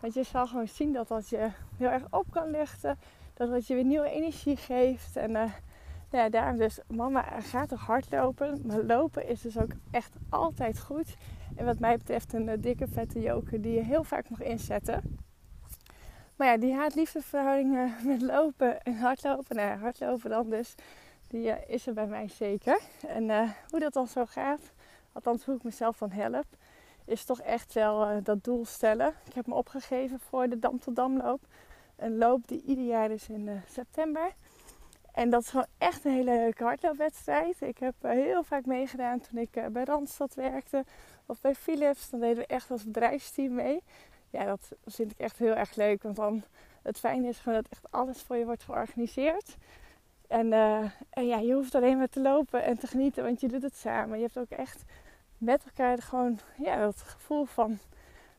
Want 0.00 0.14
je 0.14 0.22
zal 0.22 0.46
gewoon 0.46 0.68
zien 0.68 0.92
dat 0.92 1.08
dat 1.08 1.28
je 1.28 1.48
heel 1.76 1.88
erg 1.88 2.04
op 2.10 2.26
kan 2.30 2.50
luchten. 2.50 2.98
Dat 3.34 3.50
dat 3.50 3.66
je 3.66 3.74
weer 3.74 3.84
nieuwe 3.84 4.10
energie 4.10 4.56
geeft. 4.56 5.16
En 5.16 5.30
uh, 5.30 5.42
ja, 6.10 6.28
daarom 6.28 6.56
dus, 6.56 6.78
mama 6.86 7.24
gaat 7.40 7.68
toch 7.68 7.86
hardlopen. 7.86 8.62
Maar 8.66 8.82
lopen 8.82 9.28
is 9.28 9.40
dus 9.40 9.58
ook 9.58 9.72
echt 9.90 10.12
altijd 10.28 10.80
goed. 10.80 11.16
En 11.56 11.64
wat 11.64 11.78
mij 11.78 11.96
betreft 11.96 12.32
een 12.32 12.48
uh, 12.48 12.54
dikke 12.58 12.88
vette 12.88 13.20
joker 13.20 13.60
die 13.60 13.72
je 13.72 13.82
heel 13.82 14.04
vaak 14.04 14.28
mag 14.28 14.42
inzetten. 14.42 15.28
Maar 16.40 16.48
ja, 16.48 16.56
die 16.56 16.74
haat-liefdeverhouding 16.74 17.92
met 18.12 18.22
lopen 18.22 18.82
en 18.82 18.96
hardlopen. 18.96 19.56
Nou, 19.56 19.78
hardlopen 19.78 20.30
dan 20.30 20.50
dus. 20.50 20.74
Die 21.28 21.46
uh, 21.46 21.54
is 21.66 21.86
er 21.86 21.94
bij 21.94 22.06
mij 22.06 22.28
zeker. 22.28 22.80
En 23.06 23.54
hoe 23.70 23.80
dat 23.80 23.92
dan 23.92 24.06
zo 24.06 24.26
gaat, 24.26 24.60
althans 25.12 25.44
hoe 25.44 25.54
ik 25.54 25.62
mezelf 25.62 25.98
dan 25.98 26.10
help, 26.10 26.44
is 27.04 27.24
toch 27.24 27.40
echt 27.40 27.72
wel 27.72 28.10
uh, 28.10 28.16
dat 28.22 28.44
doel 28.44 28.64
stellen. 28.64 29.14
Ik 29.26 29.34
heb 29.34 29.46
me 29.46 29.54
opgegeven 29.54 30.20
voor 30.20 30.48
de 30.48 30.58
Dam 30.58 30.78
tot 30.78 30.96
Damloop. 30.96 31.40
Een 31.96 32.18
loop 32.18 32.48
die 32.48 32.62
ieder 32.66 32.84
jaar 32.84 33.10
is 33.10 33.28
in 33.28 33.46
uh, 33.46 33.52
september. 33.68 34.32
En 35.12 35.30
dat 35.30 35.42
is 35.42 35.48
gewoon 35.50 35.66
echt 35.78 36.04
een 36.04 36.12
hele 36.12 36.34
leuke 36.34 36.64
hardloopwedstrijd. 36.64 37.60
Ik 37.60 37.78
heb 37.78 37.94
heel 38.00 38.42
vaak 38.42 38.66
meegedaan 38.66 39.20
toen 39.20 39.38
ik 39.38 39.72
bij 39.72 39.84
Randstad 39.84 40.34
werkte. 40.34 40.84
Of 41.26 41.40
bij 41.40 41.54
Philips. 41.54 42.10
Dan 42.10 42.20
deden 42.20 42.36
we 42.36 42.46
echt 42.46 42.70
als 42.70 42.84
bedrijfsteam 42.84 43.54
mee. 43.54 43.82
Ja, 44.30 44.44
dat 44.44 44.72
vind 44.86 45.10
ik 45.10 45.18
echt 45.18 45.38
heel 45.38 45.54
erg 45.54 45.74
leuk. 45.74 46.02
Want 46.02 46.16
dan 46.16 46.42
het 46.82 46.98
fijne 46.98 47.28
is 47.28 47.38
gewoon 47.38 47.62
dat 47.62 47.72
echt 47.72 47.92
alles 47.92 48.22
voor 48.22 48.36
je 48.36 48.44
wordt 48.44 48.62
georganiseerd. 48.62 49.56
En, 50.28 50.52
en 51.10 51.26
ja, 51.26 51.38
je 51.38 51.54
hoeft 51.54 51.74
alleen 51.74 51.98
maar 51.98 52.08
te 52.08 52.20
lopen 52.20 52.64
en 52.64 52.78
te 52.78 52.86
genieten, 52.86 53.24
want 53.24 53.40
je 53.40 53.48
doet 53.48 53.62
het 53.62 53.76
samen. 53.76 54.16
Je 54.16 54.22
hebt 54.22 54.38
ook 54.38 54.58
echt 54.58 54.84
met 55.38 55.64
elkaar 55.64 56.02
gewoon 56.02 56.38
ja, 56.56 56.80
dat 56.80 56.96
gevoel 56.96 57.44
van, 57.44 57.78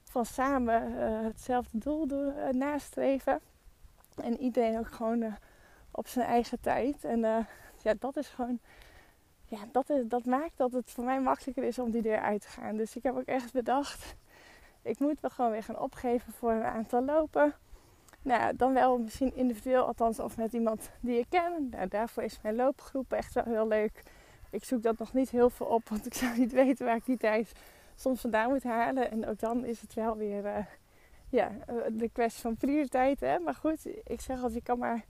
van 0.03 0.25
samen 0.25 0.91
uh, 0.91 1.23
hetzelfde 1.23 1.77
doel 1.77 2.07
uh, 2.11 2.49
nastreven. 2.49 3.39
En 4.15 4.37
iedereen 4.37 4.79
ook 4.79 4.91
gewoon 4.91 5.35
op 5.91 6.07
zijn 6.07 6.25
eigen 6.27 6.59
tijd. 6.61 7.03
En 7.03 7.19
ja, 7.83 7.93
dat 7.99 8.17
is 8.17 8.27
gewoon. 8.27 8.59
Ja, 9.45 9.59
dat, 9.71 9.89
is, 9.89 10.07
dat 10.07 10.25
maakt 10.25 10.57
dat 10.57 10.71
het 10.71 10.91
voor 10.91 11.03
mij 11.03 11.21
makkelijker 11.21 11.63
is 11.63 11.79
om 11.79 11.91
die 11.91 12.01
deur 12.01 12.19
uit 12.19 12.41
te 12.41 12.47
gaan. 12.47 12.75
Dus 12.75 12.95
ik 12.95 13.03
heb 13.03 13.15
ook 13.15 13.25
echt 13.25 13.53
bedacht. 13.53 14.15
Ik 14.81 14.99
moet 14.99 15.21
me 15.21 15.29
gewoon 15.29 15.51
weer 15.51 15.63
gaan 15.63 15.79
opgeven 15.79 16.33
voor 16.33 16.51
een 16.51 16.63
aantal 16.63 17.03
lopen. 17.03 17.53
Nou, 18.21 18.55
dan 18.55 18.73
wel 18.73 18.97
misschien 18.97 19.35
individueel, 19.35 19.85
althans 19.85 20.19
of 20.19 20.37
met 20.37 20.53
iemand 20.53 20.89
die 20.99 21.15
je 21.15 21.25
kent. 21.29 21.71
Nou, 21.71 21.87
daarvoor 21.87 22.23
is 22.23 22.39
mijn 22.41 22.55
loopgroep 22.55 23.13
echt 23.13 23.33
wel 23.33 23.43
heel 23.43 23.67
leuk. 23.67 24.03
Ik 24.49 24.63
zoek 24.63 24.83
dat 24.83 24.97
nog 24.97 25.13
niet 25.13 25.29
heel 25.29 25.49
veel 25.49 25.65
op, 25.65 25.89
want 25.89 26.05
ik 26.05 26.13
zou 26.21 26.37
niet 26.37 26.51
weten 26.51 26.85
waar 26.85 26.95
ik 26.95 27.05
die 27.05 27.17
tijd 27.17 27.51
soms 27.95 28.21
vandaan 28.21 28.49
moet 28.49 28.63
halen. 28.63 29.11
En 29.11 29.27
ook 29.27 29.39
dan 29.39 29.65
is 29.65 29.81
het 29.81 29.93
wel 29.93 30.17
weer 30.17 30.45
uh, 30.45 30.57
ja, 31.29 31.51
de 31.91 32.09
kwestie 32.13 32.41
van 32.41 32.57
prioriteit. 32.57 33.19
Hè? 33.19 33.39
Maar 33.39 33.55
goed, 33.55 33.85
ik 34.03 34.21
zeg 34.21 34.35
altijd, 34.35 34.53
je 34.53 34.61
kan 34.61 34.77
maar 34.77 35.05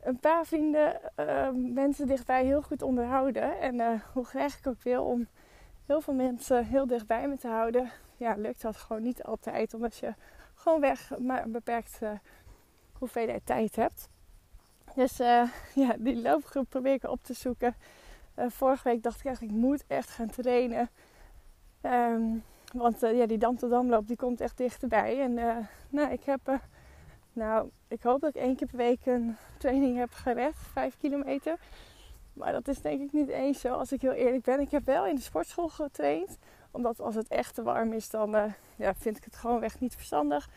een 0.00 0.18
paar 0.18 0.46
vrienden, 0.46 1.00
uh, 1.16 1.48
mensen 1.54 2.06
dichtbij 2.06 2.44
heel 2.44 2.62
goed 2.62 2.82
onderhouden. 2.82 3.60
En 3.60 4.02
hoe 4.12 4.24
graag 4.24 4.58
ik 4.58 4.66
ook 4.66 4.82
wil 4.82 5.04
om 5.04 5.26
heel 5.86 6.00
veel 6.00 6.14
mensen 6.14 6.64
heel 6.64 6.86
dichtbij 6.86 7.28
me 7.28 7.38
te 7.38 7.48
houden, 7.48 7.90
ja, 8.18 8.34
lukt 8.34 8.62
dat 8.62 8.76
gewoon 8.76 9.02
niet 9.02 9.22
altijd. 9.22 9.74
Omdat 9.74 9.96
je 9.96 10.14
gewoon 10.54 10.80
weg 10.80 11.18
maar 11.18 11.42
een 11.42 11.52
beperkte 11.52 12.20
hoeveelheid 12.92 13.46
tijd 13.46 13.76
hebt. 13.76 14.08
Dus 14.94 15.20
uh, 15.20 15.48
ja, 15.84 15.94
die 15.98 16.22
loopgroep 16.22 16.68
probeer 16.68 16.92
ik 16.92 17.04
op 17.04 17.22
te 17.22 17.34
zoeken. 17.34 17.74
vorige 18.36 18.88
week 18.88 19.02
dacht 19.02 19.18
ik 19.18 19.24
echt, 19.24 19.40
ik 19.40 19.50
moet 19.50 19.84
echt 19.86 20.10
gaan 20.10 20.30
trainen. 20.30 20.90
Um, 21.82 22.44
want 22.72 23.00
ja, 23.00 23.26
die 23.26 23.38
Dam 23.38 23.56
tot 23.56 23.70
Damloop 23.70 24.06
die 24.06 24.16
komt 24.16 24.40
echt 24.40 24.56
dichterbij. 24.56 25.20
En 25.20 25.34
nou, 25.90 26.12
ik 26.12 26.24
heb 26.24 26.60
nou, 27.38 27.70
ik 27.88 28.02
hoop 28.02 28.20
dat 28.20 28.34
ik 28.34 28.42
één 28.42 28.56
keer 28.56 28.66
per 28.66 28.76
week 28.76 29.06
een 29.06 29.36
training 29.58 29.96
heb 29.96 30.12
gered, 30.12 30.54
5 30.56 30.96
kilometer. 30.96 31.58
Maar 32.32 32.52
dat 32.52 32.68
is 32.68 32.80
denk 32.80 33.00
ik 33.00 33.12
niet 33.12 33.28
eens 33.28 33.60
zo, 33.60 33.74
als 33.74 33.92
ik 33.92 34.00
heel 34.00 34.12
eerlijk 34.12 34.44
ben. 34.44 34.60
Ik 34.60 34.70
heb 34.70 34.84
wel 34.84 35.06
in 35.06 35.14
de 35.14 35.20
sportschool 35.20 35.68
getraind. 35.68 36.38
Omdat 36.70 37.00
als 37.00 37.14
het 37.14 37.28
echt 37.28 37.54
te 37.54 37.62
warm 37.62 37.92
is, 37.92 38.10
dan 38.10 38.34
uh, 38.34 38.44
ja, 38.76 38.94
vind 38.94 39.16
ik 39.16 39.24
het 39.24 39.36
gewoon 39.36 39.62
echt 39.62 39.80
niet 39.80 39.94
verstandig. 39.94 40.48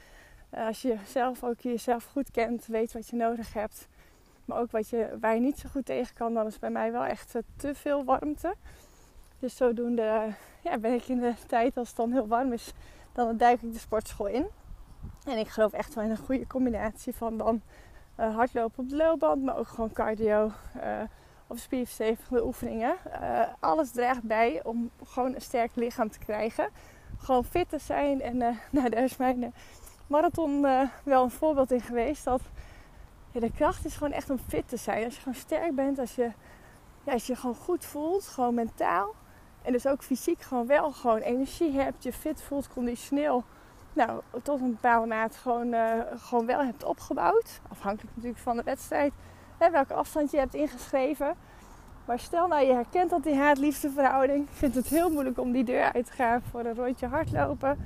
Uh, 0.54 0.66
als 0.66 0.82
je 0.82 0.98
zelf 1.06 1.44
ook 1.44 1.60
jezelf 1.60 2.04
goed 2.04 2.32
kent, 2.32 2.66
weet 2.66 2.94
wat 2.94 3.08
je 3.08 3.16
nodig 3.16 3.54
hebt. 3.54 3.88
Maar 4.46 4.60
ook 4.60 4.72
wat 4.72 4.90
je, 4.90 5.18
waar 5.20 5.34
je 5.34 5.42
niet 5.42 5.60
zo 5.60 5.70
goed 5.70 5.86
tegen 5.86 6.16
kan, 6.16 6.34
dan 6.34 6.48
is 6.48 6.60
bij 6.60 6.70
mij 6.70 6.92
wel 6.92 7.06
echt 7.06 7.36
uh, 7.36 7.42
te 7.56 7.76
veel 7.76 8.04
warmte. 8.04 8.56
Dus 9.40 9.56
zodoende 9.56 10.34
ja, 10.64 10.78
ben 10.78 10.94
ik 10.94 11.08
in 11.08 11.20
de 11.20 11.34
tijd, 11.48 11.78
als 11.78 11.88
het 11.88 11.98
dan 11.98 12.12
heel 12.12 12.28
warm 12.28 12.54
is, 12.54 12.74
dan 13.12 13.38
duik 13.38 13.62
ik 13.62 13.74
de 13.74 13.80
sportschool 13.80 14.28
in. 14.28 14.48
En 15.26 15.38
ik 15.38 15.48
geloof 15.48 15.74
echt 15.74 15.94
wel 15.94 16.04
in 16.04 16.10
een 16.10 16.18
goede 16.18 16.48
combinatie 16.48 17.16
van 17.16 17.38
dan 17.38 17.62
hardlopen 18.16 18.84
op 18.84 18.90
de 18.90 18.96
loopband, 18.96 19.44
maar 19.44 19.58
ook 19.58 19.68
gewoon 19.68 19.92
cardio 19.92 20.52
of 21.52 21.60
spierverstevigende 21.60 22.46
oefeningen. 22.46 22.96
Uh, 23.22 23.42
alles 23.60 23.92
draagt 23.92 24.24
bij 24.24 24.64
om 24.64 24.90
gewoon 25.04 25.36
een 25.36 25.42
sterk 25.42 25.72
lichaam 25.76 26.10
te 26.10 26.20
krijgen. 26.20 26.70
Gewoon 27.18 27.46
fit 27.46 27.70
te 27.70 27.78
zijn. 27.78 28.22
En 28.22 28.38
nou, 28.72 28.90
daar 28.90 29.04
is 29.04 29.18
mijn 29.18 29.54
marathon 30.08 30.62
wel 31.04 31.24
een 31.24 31.32
voorbeeld 31.32 31.72
in 31.72 31.82
geweest. 31.82 32.24
Dat 32.24 32.42
ja, 33.32 33.40
de 33.40 33.52
kracht 33.52 33.86
is 33.86 33.96
gewoon 33.96 34.14
echt 34.14 34.30
om 34.30 34.40
fit 34.48 34.70
te 34.70 34.78
zijn. 34.78 35.06
Als 35.06 35.16
je 35.16 35.22
gewoon 35.22 35.40
sterk 35.40 35.76
bent, 35.76 36.00
als 36.00 36.16
je, 36.16 36.32
ja, 37.04 37.14
als 37.14 37.28
je 37.28 37.36
gewoon 37.36 37.56
goed 37.56 37.86
voelt, 37.86 38.28
gewoon 38.28 38.54
mentaal. 38.54 39.14
En 39.62 39.72
dus 39.72 39.88
ook 39.88 40.04
fysiek 40.04 40.42
gewoon 40.42 40.68
wel 40.68 40.92
gewoon 40.92 41.20
energie 41.20 41.72
hebt, 41.72 42.04
je 42.04 42.14
fit 42.14 42.42
voelt, 42.42 42.68
conditioneel 42.68 43.44
nou, 43.94 44.22
tot 44.44 44.62
een 44.62 44.72
bepaalde 44.72 45.08
maat 45.08 45.36
gewoon, 45.36 45.76
gewoon 46.16 46.46
wel 46.46 46.64
hebt 46.64 46.84
opgebouwd. 46.84 47.60
Afhankelijk 47.70 48.16
natuurlijk 48.16 48.44
van 48.44 48.56
de 48.56 48.64
wedstrijd. 48.64 49.14
Welke 49.70 49.94
afstand 49.94 50.32
je 50.32 50.38
hebt 50.38 50.54
ingeschreven. 50.54 51.36
Maar 52.06 52.20
stel 52.20 52.48
nou 52.48 52.66
je 52.66 52.74
herkent 52.74 53.10
dat 53.10 53.24
die 53.24 53.36
haat-liefde 53.36 53.90
verhouding. 53.90 54.48
Vindt 54.50 54.76
het 54.76 54.88
heel 54.88 55.10
moeilijk 55.10 55.40
om 55.40 55.52
die 55.52 55.64
deur 55.64 55.94
uit 55.94 56.06
te 56.06 56.12
gaan 56.12 56.42
voor 56.42 56.66
een 56.66 56.76
rondje 56.76 57.08
hardlopen. 57.08 57.78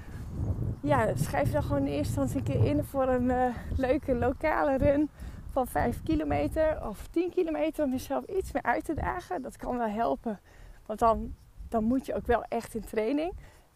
Ja, 0.81 1.15
schrijf 1.15 1.51
dan 1.51 1.63
gewoon 1.63 1.85
in 1.85 1.93
eerste 1.93 2.21
instantie 2.21 2.37
een 2.37 2.61
keer 2.61 2.69
in 2.69 2.83
voor 2.83 3.07
een 3.07 3.23
uh, 3.23 3.45
leuke 3.77 4.15
lokale 4.15 4.77
run 4.77 5.09
van 5.51 5.67
5 5.67 6.03
kilometer 6.03 6.87
of 6.87 7.07
10 7.07 7.29
kilometer. 7.29 7.83
Om 7.83 7.91
jezelf 7.91 8.25
iets 8.25 8.51
meer 8.51 8.63
uit 8.63 8.85
te 8.85 8.93
dagen. 8.93 9.41
Dat 9.41 9.57
kan 9.57 9.77
wel 9.77 9.87
helpen. 9.87 10.39
Want 10.85 10.99
dan, 10.99 11.35
dan 11.69 11.83
moet 11.83 12.05
je 12.05 12.15
ook 12.15 12.27
wel 12.27 12.43
echt 12.43 12.75
in 12.75 12.85
training. 12.85 13.33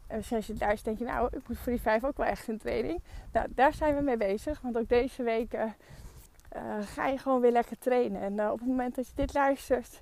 En 0.08 0.18
als 0.18 0.48
je 0.48 0.56
luistert, 0.60 0.84
denk 0.84 0.98
je, 0.98 1.06
nou, 1.06 1.28
ik 1.32 1.48
moet 1.48 1.58
voor 1.58 1.72
die 1.72 1.82
vijf 1.82 2.04
ook 2.04 2.18
wel 2.18 2.26
echt 2.26 2.48
in 2.48 2.58
training. 2.58 3.04
Nou, 3.32 3.48
daar 3.50 3.74
zijn 3.74 3.96
we 3.96 4.02
mee 4.02 4.18
bezig. 4.18 4.62
Want 4.62 4.78
ook 4.78 4.90
deze 4.90 5.24
week 5.24 5.54
uh, 5.54 5.64
ga 6.82 7.08
je 7.08 7.18
gewoon 7.18 7.42
weer 7.42 7.52
lekker 7.52 7.78
trainen. 7.78 8.22
En 8.22 8.34
uh, 8.34 8.52
op 8.52 8.60
het 8.60 8.68
moment 8.68 8.96
dat 8.96 9.08
je 9.08 9.14
dit 9.16 9.34
luistert, 9.34 10.00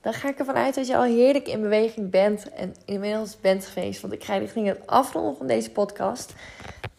dan 0.00 0.12
ga 0.12 0.28
ik 0.28 0.38
ervan 0.38 0.54
uit 0.54 0.74
dat 0.74 0.86
je 0.86 0.96
al 0.96 1.02
heerlijk 1.02 1.48
in 1.48 1.60
beweging 1.60 2.10
bent 2.10 2.52
en 2.52 2.74
inmiddels 2.84 3.40
bent 3.40 3.66
geweest. 3.66 4.00
Want 4.00 4.12
ik 4.12 4.24
ga 4.24 4.36
richting 4.36 4.66
het 4.66 4.86
afronden 4.86 5.36
van 5.36 5.46
deze 5.46 5.70
podcast. 5.70 6.34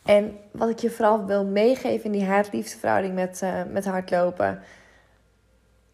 En 0.03 0.37
wat 0.51 0.69
ik 0.69 0.79
je 0.79 0.89
vooral 0.89 1.25
wil 1.25 1.45
meegeven 1.45 2.05
in 2.05 2.11
die 2.11 2.25
haat-liefde 2.25 3.11
met, 3.13 3.41
uh, 3.43 3.61
met 3.71 3.85
hardlopen. 3.85 4.61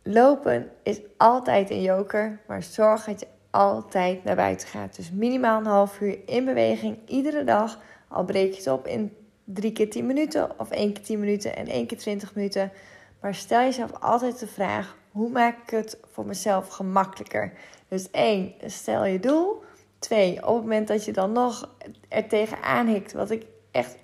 Lopen 0.03 0.71
is 0.83 1.01
altijd 1.17 1.69
een 1.69 1.81
joker, 1.81 2.39
maar 2.47 2.63
zorg 2.63 3.05
dat 3.05 3.19
je 3.19 3.27
altijd 3.49 4.23
naar 4.23 4.35
buiten 4.35 4.67
gaat. 4.67 4.95
Dus 4.95 5.11
minimaal 5.11 5.59
een 5.59 5.65
half 5.65 6.01
uur 6.01 6.19
in 6.25 6.45
beweging 6.45 6.97
iedere 7.05 7.43
dag. 7.43 7.79
Al 8.07 8.23
breek 8.23 8.51
je 8.51 8.57
het 8.57 8.67
op 8.67 8.87
in 8.87 9.15
drie 9.53 9.71
keer 9.71 9.89
10 9.89 10.05
minuten 10.05 10.59
of 10.59 10.71
één 10.71 10.93
keer 10.93 11.03
10 11.03 11.19
minuten 11.19 11.55
en 11.55 11.67
één 11.67 11.87
keer 11.87 11.97
20 11.97 12.35
minuten. 12.35 12.71
Maar 13.21 13.35
stel 13.35 13.59
jezelf 13.59 13.91
altijd 13.99 14.39
de 14.39 14.47
vraag: 14.47 14.97
hoe 15.11 15.29
maak 15.29 15.57
ik 15.61 15.69
het 15.69 15.97
voor 16.11 16.25
mezelf 16.25 16.67
gemakkelijker? 16.67 17.53
Dus 17.87 18.11
één, 18.11 18.53
stel 18.65 19.05
je 19.05 19.19
doel. 19.19 19.63
Twee, 19.99 20.47
op 20.47 20.55
het 20.55 20.63
moment 20.63 20.87
dat 20.87 21.05
je 21.05 21.11
dan 21.11 21.31
nog 21.31 21.75
er 22.07 22.27
tegenaan 22.27 22.87
hikt, 22.87 23.13
wat 23.13 23.31
ik 23.31 23.45
echt 23.71 23.97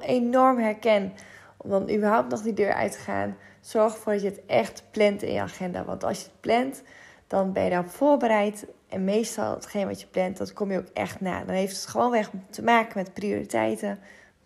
enorm 0.00 0.58
herken, 0.58 1.12
om 1.56 1.70
dan 1.70 1.90
überhaupt 1.90 2.30
nog 2.30 2.42
die 2.42 2.52
deur 2.52 2.72
uit 2.72 2.92
te 2.92 2.98
gaan, 2.98 3.36
zorg 3.60 3.94
ervoor 3.94 4.12
dat 4.12 4.22
je 4.22 4.28
het 4.28 4.46
echt 4.46 4.82
plant 4.90 5.22
in 5.22 5.32
je 5.32 5.40
agenda. 5.40 5.84
Want 5.84 6.04
als 6.04 6.18
je 6.18 6.24
het 6.24 6.40
plant, 6.40 6.82
dan 7.26 7.52
ben 7.52 7.64
je 7.64 7.70
daarop 7.70 7.90
voorbereid. 7.90 8.66
En 8.88 9.04
meestal 9.04 9.54
hetgeen 9.54 9.86
wat 9.86 10.00
je 10.00 10.06
plant, 10.06 10.36
dat 10.36 10.52
kom 10.52 10.72
je 10.72 10.78
ook 10.78 10.90
echt 10.92 11.20
na. 11.20 11.44
Dan 11.44 11.54
heeft 11.54 11.76
het 11.76 11.86
gewoon 11.86 12.10
weg 12.10 12.30
te 12.50 12.62
maken 12.62 12.92
met 12.94 13.12
prioriteiten. 13.12 13.98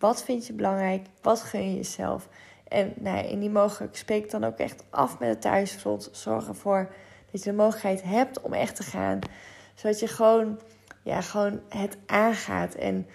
Wat 0.03 0.23
vind 0.23 0.47
je 0.47 0.53
belangrijk? 0.53 1.05
Wat 1.21 1.41
gun 1.41 1.69
je 1.69 1.75
jezelf? 1.75 2.29
En 2.67 2.93
nou, 2.95 3.25
in 3.25 3.39
die 3.39 3.49
mogelijk 3.49 3.95
spreek 3.95 4.31
dan 4.31 4.43
ook 4.43 4.57
echt 4.57 4.83
af 4.89 5.19
met 5.19 5.29
het 5.29 5.41
thuisfront. 5.41 6.09
Zorg 6.11 6.47
ervoor 6.47 6.93
dat 7.31 7.43
je 7.43 7.49
de 7.49 7.55
mogelijkheid 7.55 8.03
hebt 8.03 8.41
om 8.41 8.53
echt 8.53 8.75
te 8.75 8.83
gaan. 8.83 9.19
Zodat 9.73 9.99
je 9.99 10.07
gewoon, 10.07 10.59
ja, 11.03 11.21
gewoon 11.21 11.59
het 11.69 11.97
aangaat. 12.05 12.75
En 12.75 13.07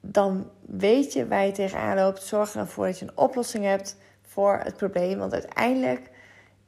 dan 0.00 0.50
weet 0.60 1.12
je 1.12 1.28
waar 1.28 1.46
je 1.46 1.52
tegenaan 1.52 1.96
loopt. 1.96 2.22
Zorg 2.22 2.54
ervoor 2.54 2.86
dat 2.86 2.98
je 2.98 3.04
een 3.04 3.18
oplossing 3.18 3.64
hebt 3.64 3.96
voor 4.22 4.60
het 4.64 4.76
probleem. 4.76 5.18
Want 5.18 5.32
uiteindelijk 5.32 6.10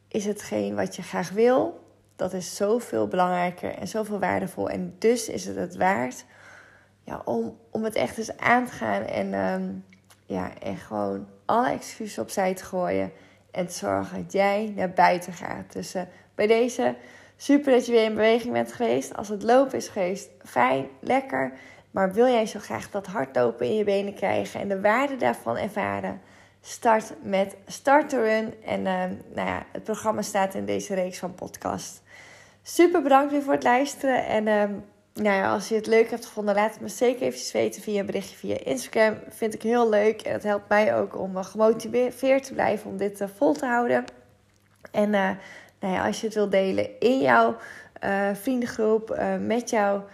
is 0.09 0.25
hetgeen 0.25 0.75
wat 0.75 0.97
je 0.97 1.03
graag 1.03 1.31
wil 1.31 1.81
dat 2.17 2.33
is 2.33 2.57
zoveel 2.57 3.09
belangrijker 3.09 3.75
en 3.75 3.89
zoveel 3.89 4.19
waardevol. 4.19 4.69
En 4.69 4.95
dus 4.99 5.29
is 5.29 5.45
het 5.45 5.57
het 5.57 5.77
waard 5.77 6.25
ja, 7.03 7.23
om, 7.25 7.59
om 7.71 7.85
het 7.85 7.95
echt 7.95 8.19
eens 8.19 8.37
aan 8.37 8.67
te 8.67 8.73
gaan. 8.73 9.03
En, 9.03 9.35
um, 9.35 9.85
ja, 10.27 10.51
en 10.59 10.77
gewoon 10.77 11.27
alle 11.45 11.71
excuses 11.71 12.19
opzij 12.19 12.55
te 12.55 12.65
gooien. 12.65 13.13
En 13.51 13.67
te 13.67 13.73
zorgen 13.73 14.23
dat 14.23 14.33
jij 14.33 14.73
naar 14.77 14.91
buiten 14.91 15.33
gaat. 15.33 15.73
Dus 15.73 15.95
uh, 15.95 16.03
bij 16.35 16.47
deze 16.47 16.95
super 17.37 17.73
dat 17.73 17.87
je 17.87 17.93
weer 17.93 18.05
in 18.05 18.15
beweging 18.15 18.53
bent 18.53 18.73
geweest. 18.73 19.17
Als 19.17 19.29
het 19.29 19.43
lopen 19.43 19.79
is 19.79 19.89
geweest, 19.89 20.31
fijn, 20.45 20.87
lekker. 21.01 21.53
Maar 21.91 22.13
wil 22.13 22.27
jij 22.27 22.47
zo 22.47 22.59
graag 22.59 22.91
dat 22.91 23.07
hardlopen 23.07 23.67
in 23.67 23.75
je 23.75 23.85
benen 23.85 24.15
krijgen 24.15 24.61
en 24.61 24.69
de 24.69 24.81
waarde 24.81 25.17
daarvan 25.17 25.57
ervaren? 25.57 26.21
Start 26.61 27.13
met 27.23 27.57
Start. 27.67 28.13
En 28.13 28.79
uh, 28.79 28.85
nou 29.35 29.49
ja, 29.49 29.65
het 29.73 29.85
programma 29.85 30.23
staat 30.23 30.55
in 30.55 30.65
deze 30.65 30.95
reeks 30.95 31.19
van 31.19 31.35
podcast. 31.35 32.03
Super 32.63 33.03
bedankt 33.03 33.33
weer 33.33 33.43
voor 33.43 33.53
het 33.53 33.63
luisteren. 33.63 34.27
En 34.27 34.47
uh, 34.47 34.79
nou 35.15 35.37
ja, 35.37 35.53
als 35.53 35.69
je 35.69 35.75
het 35.75 35.87
leuk 35.87 36.11
hebt 36.11 36.27
gevonden, 36.27 36.55
laat 36.55 36.73
het 36.73 36.81
me 36.81 36.89
zeker 36.89 37.23
even 37.23 37.53
weten 37.53 37.83
via 37.83 38.01
een 38.01 38.07
berichtje 38.07 38.37
via 38.37 38.57
Instagram. 38.65 39.19
Vind 39.29 39.55
ik 39.55 39.63
heel 39.63 39.89
leuk. 39.89 40.23
En 40.23 40.33
het 40.33 40.43
helpt 40.43 40.69
mij 40.69 40.97
ook 40.97 41.19
om 41.19 41.37
uh, 41.37 41.45
gemotiveerd 41.45 42.45
te 42.45 42.53
blijven 42.53 42.91
om 42.91 42.97
dit 42.97 43.21
uh, 43.21 43.29
vol 43.37 43.53
te 43.53 43.67
houden. 43.67 44.05
En 44.91 45.13
uh, 45.13 45.31
nou 45.81 45.95
ja, 45.95 46.07
als 46.07 46.21
je 46.21 46.27
het 46.27 46.35
wilt 46.35 46.51
delen 46.51 47.01
in 47.01 47.21
jouw 47.21 47.57
vriendengroep, 48.33 49.21
met 49.41 49.71
jouw 49.71 50.05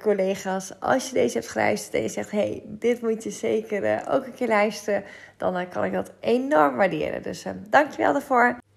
collega's. 0.00 0.80
Als 0.80 1.08
je 1.08 1.14
deze 1.14 1.38
hebt 1.38 1.50
geluisterd 1.50 1.94
en 1.94 2.02
je 2.02 2.08
zegt: 2.08 2.30
hey, 2.30 2.62
dit 2.66 3.02
moet 3.02 3.22
je 3.22 3.30
zeker 3.30 4.04
ook 4.10 4.26
een 4.26 4.34
keer 4.34 4.48
luisteren. 4.48 5.04
Dan 5.36 5.68
kan 5.68 5.84
ik 5.84 5.92
dat 5.92 6.12
enorm 6.20 6.76
waarderen. 6.76 7.22
Dus 7.22 7.44
dankjewel 7.68 8.12
daarvoor. 8.12 8.60